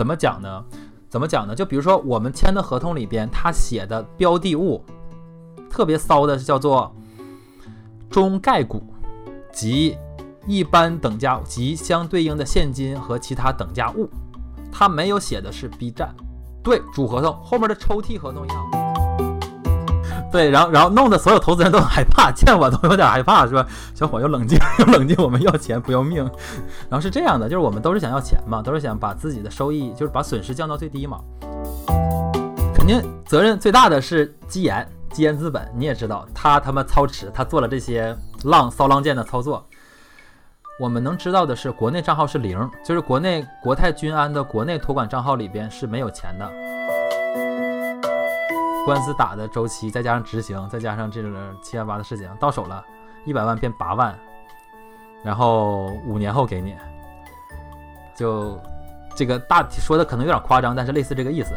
[0.00, 0.64] 怎么讲呢？
[1.10, 1.54] 怎么讲呢？
[1.54, 4.82] 就比如说我们签的合同里边，他写的标的物
[5.68, 6.90] 特别骚的，叫做
[8.08, 8.82] 中概股
[9.52, 9.98] 及
[10.46, 14.08] 一般等价及相对应的现金和其他等价物，
[14.72, 16.14] 他没有写的是 B 站。
[16.62, 18.79] 对，主合同后面的抽屉合同一样。
[20.30, 23.66] 对，然后然后弄得所有投资人都很害怕， 见我都有点害怕，是吧？
[23.94, 26.22] 小伙又冷静， 又冷静，我们要钱不要命。
[26.88, 31.18] 然后是这样的，就是我们都是想要钱嘛，都是想把自己的收益，就是把损失降到最低嘛。
[32.74, 39.66] 肯定责任最大的是基岩，基岩资本，你也知道，他他妈操持，他做了这些浪骚浪贱的操作。
[40.78, 46.79] 我们能知道的是，国内账号是零，就是国内国泰君安的国内托管账号里边是没有钱的。
[48.86, 52.84] 官司打的周期，再加上执行，再加上这个七万八的事情到手了，
[53.24, 54.18] 一百万变八万，
[55.22, 56.74] 然后五年后给你，
[58.16, 58.58] 就
[59.14, 61.54] 这个大体说的可能有点夸张，但是类似这个意思。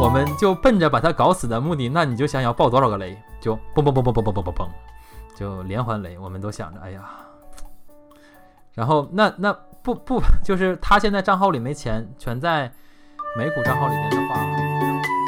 [0.00, 4.68] 我们就奔着把他搞死的目的，那你就想要爆多少个雷，就嘣嘣嘣嘣嘣嘣嘣嘣嘣，
[5.36, 6.18] 就连环雷。
[6.18, 7.08] 我们都想着，哎呀，
[8.74, 12.72] 然后那那不不 就是他现在账号里没钱，全在。
[13.34, 15.21] 美股账号里面的话。